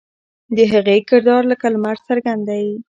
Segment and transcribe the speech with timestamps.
[0.55, 2.65] د هغې کردار لکه لمر څرګند دی.